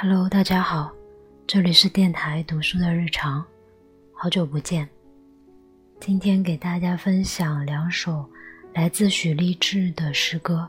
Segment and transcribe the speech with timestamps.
[0.00, 0.92] Hello，大家好，
[1.44, 3.44] 这里是电台读书的日常，
[4.12, 4.88] 好久不见。
[5.98, 8.24] 今天给大家分享两首
[8.72, 10.68] 来自许立志的诗歌。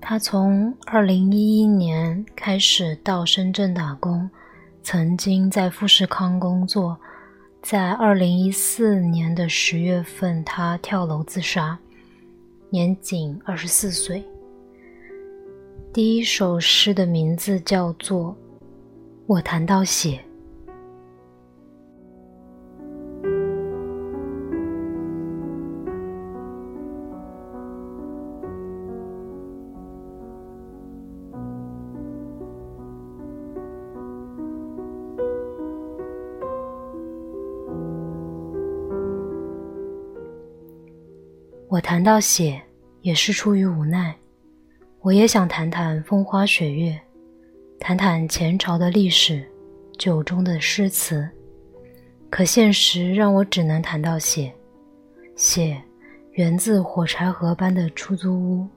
[0.00, 4.28] 他从二零一一年开始到深圳打工，
[4.82, 6.98] 曾经在富士康工作。
[7.62, 11.78] 在二零一四年的十月份，他跳楼自杀，
[12.70, 14.24] 年仅二十四岁。
[15.94, 18.30] 第一首诗的名字叫做
[19.26, 20.12] 《我谈到血》。
[41.68, 42.62] 我谈到血，
[43.02, 44.21] 也是出于无奈。
[45.02, 46.96] 我也想谈谈风花雪月，
[47.80, 49.44] 谈谈前朝的历史，
[49.98, 51.28] 酒中的诗词。
[52.30, 54.52] 可现实让我只能谈到血。
[55.34, 55.76] 血
[56.34, 58.68] 源自火柴盒般的出租屋，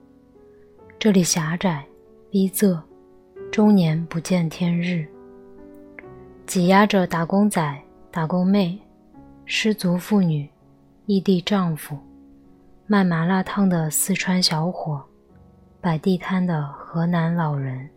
[0.98, 1.86] 这里狭窄、
[2.28, 2.76] 逼仄，
[3.52, 5.06] 终年不见天日，
[6.44, 8.76] 挤压着打工仔、打工妹、
[9.44, 10.48] 失足妇女、
[11.06, 11.96] 异地丈夫。
[12.88, 15.00] 卖麻辣烫的四川小伙，
[15.86, 17.88] 摆地摊的河南老人，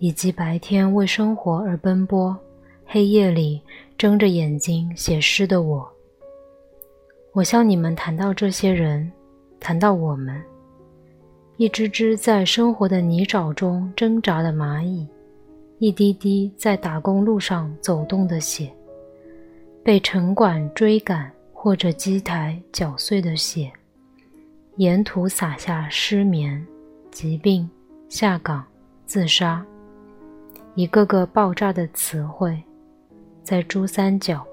[0.00, 2.36] 以及白天为生活而奔波，
[2.84, 3.58] 黑夜里
[3.96, 5.90] 睁着眼睛写诗的我。
[7.32, 9.10] 我向你们谈到这些人，
[9.58, 10.42] 谈到我们，
[11.56, 15.08] 一只只在生活的泥沼中挣扎的蚂蚁，
[15.78, 18.70] 一滴滴在打工路上走动的血，
[19.82, 23.72] 被城管追赶或者机台搅碎的血。
[24.76, 26.62] 沿途洒下失眠、
[27.10, 27.68] 疾病、
[28.08, 28.64] 下岗、
[29.04, 29.64] 自杀，
[30.74, 32.62] 一个个爆炸的词汇，
[33.42, 34.46] 在珠三角，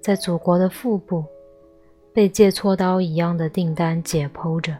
[0.00, 1.24] 在祖国的腹部，
[2.12, 4.76] 被借锉刀一样的订单解剖着。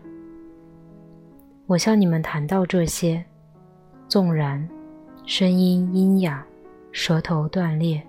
[1.67, 3.25] 我向你们谈到这些，
[4.09, 4.69] 纵然
[5.25, 6.45] 声音阴哑，
[6.91, 8.03] 舌头断裂，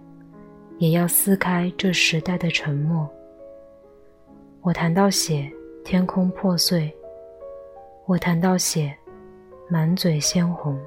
[0.80, 3.10] 也要撕开这时代的沉默。
[4.62, 5.52] 我谈到血。
[5.86, 6.90] 天空破碎，
[8.06, 8.94] 我谈到血，
[9.70, 10.78] 满嘴鲜红。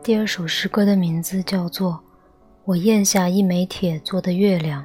[0.00, 1.92] 第二首诗歌的名字叫做
[2.64, 4.80] 《我咽下一枚铁做的月亮》。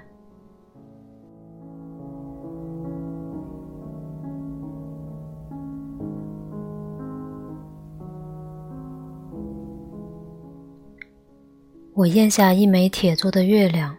[12.02, 13.96] 我咽下一枚铁做的月亮，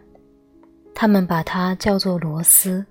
[0.93, 2.85] 他们把它叫做螺丝。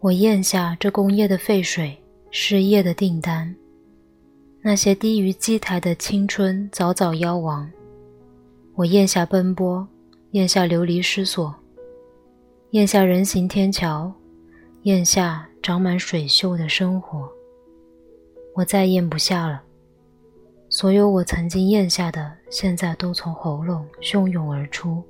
[0.00, 1.96] 我咽下这工业的废水、
[2.32, 3.54] 失业的订单，
[4.60, 7.70] 那些低于机台的青春早早夭亡。
[8.74, 9.86] 我咽下奔波，
[10.32, 11.54] 咽下流离失所，
[12.70, 14.12] 咽下人行天桥，
[14.82, 17.28] 咽下长满水锈的生活。
[18.56, 19.62] 我再咽不下了。
[20.76, 25.04] 所有我曾经咽下的，现在都从喉咙汹涌而出，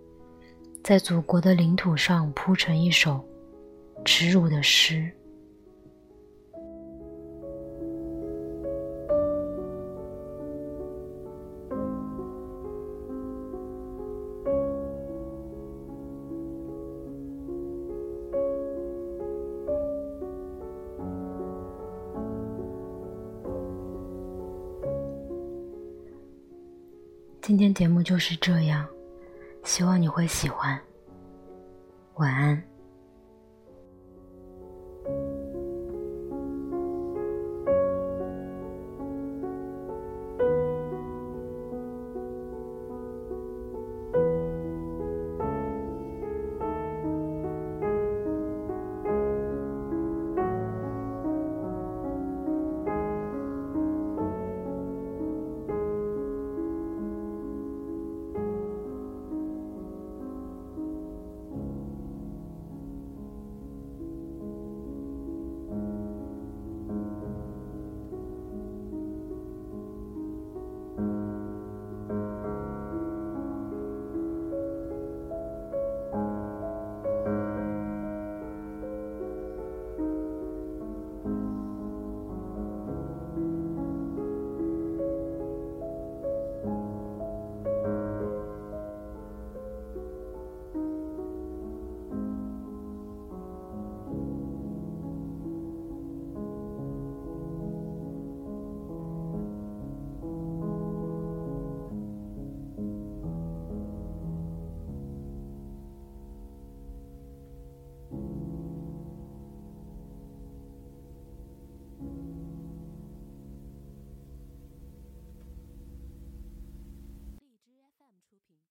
[0.83, 3.19] 在祖国的领土上铺成一首
[4.05, 5.11] 耻辱的诗。
[27.47, 28.89] 今天节目就是这样，
[29.65, 30.81] 希望你会喜欢。
[32.15, 32.65] 晚安。